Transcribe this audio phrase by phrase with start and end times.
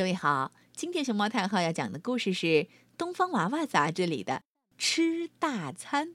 [0.00, 2.46] 各位好，今天熊猫太后要讲的故事是
[2.96, 4.36] 《东方娃娃》杂志里的
[4.78, 6.08] 《吃大餐》，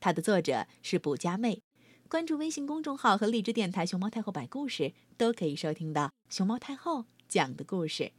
[0.00, 1.62] 它的作者是卜佳妹。
[2.08, 8.10] 关注微信公众号和荔枝电台“熊猫太后摆故事”，都可以收听到熊猫太后讲的故事。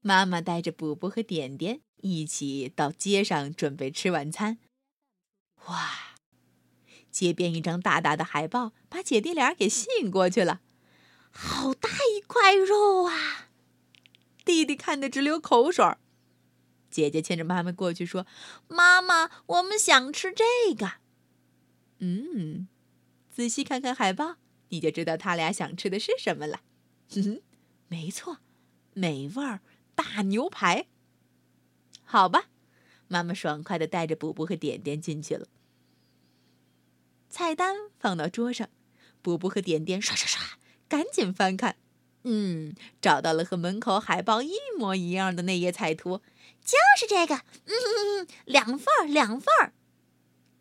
[0.00, 4.58] 妈妈带着卜卜和点点一起到街上准备吃晚餐。
[5.66, 6.16] 哇！
[7.12, 10.62] 街边一张大大的海报把姐弟俩给吸引过去了。
[11.36, 13.48] 好大一块肉啊！
[14.44, 15.98] 弟弟看得直流口水儿。
[16.90, 18.26] 姐姐牵着妈妈过去说
[18.68, 20.94] ：“妈妈，我们想吃这个。”
[22.00, 22.68] 嗯，
[23.30, 24.36] 仔细看看海报，
[24.70, 26.62] 你就知道他俩想吃的是什么了。
[27.10, 27.42] 哼哼，
[27.88, 28.38] 没错，
[28.94, 29.60] 美味儿
[29.94, 30.86] 大牛排。
[32.02, 32.46] 好吧，
[33.08, 35.48] 妈妈爽快的带着补补和点点进去了。
[37.28, 38.70] 菜单放到桌上，
[39.20, 40.58] 补补和点点刷刷刷。
[40.88, 41.76] 赶紧翻看，
[42.22, 46.20] 嗯，找到了和门口海报一模一样的那页彩图，
[46.64, 49.72] 就是这个，嗯，两份儿，两份儿。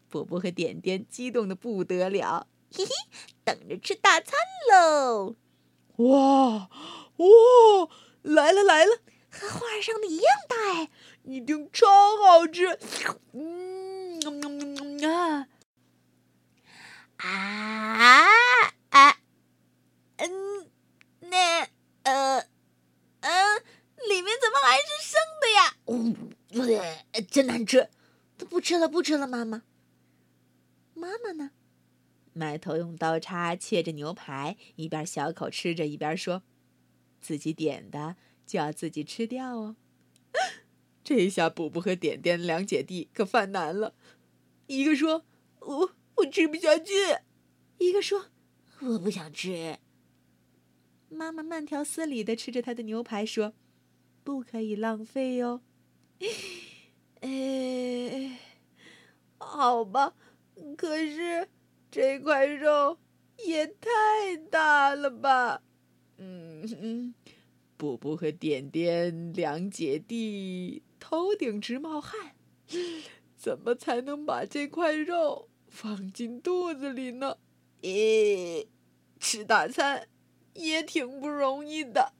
[0.09, 2.91] 波波和点点激动的不得了，嘿嘿，
[3.43, 4.33] 等着吃大餐
[4.71, 5.35] 喽！
[5.97, 6.69] 哇，
[7.17, 7.27] 哇，
[8.21, 10.89] 来了来了，和画上的一样大哎，
[11.23, 11.85] 一定超
[12.17, 12.79] 好吃，
[13.33, 14.19] 嗯，
[21.27, 21.67] 那
[22.03, 22.39] 呃，
[23.19, 23.63] 嗯，
[24.07, 25.47] 里面怎么还是生的
[26.71, 26.83] 呀？
[27.13, 27.89] 哦，真难吃，
[28.37, 29.63] 不吃了，不吃了，妈妈。
[30.93, 31.51] 妈妈呢？
[32.33, 36.43] 埋头用刀叉切着牛排，一边小口吃着，一边说
[37.21, 39.77] ：“自己点的就要自己吃掉哦。
[41.03, 43.95] ”这下补补和点点两姐弟可犯难了，
[44.67, 45.25] 一个说
[45.61, 46.91] ：“我我吃不下去。”
[47.77, 48.27] 一个说
[48.81, 49.77] ：“我不想吃。”
[51.07, 53.53] 妈妈慢条斯理的吃着她的牛排，说
[54.25, 55.61] ：“不可以浪费哟。”
[57.21, 58.39] 哎，
[59.37, 60.13] 好吧，
[60.77, 61.49] 可是
[61.91, 62.97] 这块肉
[63.45, 65.61] 也太大了吧？
[66.17, 67.13] 嗯嗯，
[67.77, 72.35] 布布和点点两姐弟头顶直冒汗，
[73.35, 77.37] 怎么才能把这块肉放进肚子里呢？
[77.81, 78.67] 咦，
[79.19, 80.07] 吃大餐。
[80.57, 82.13] 也挺不容易的。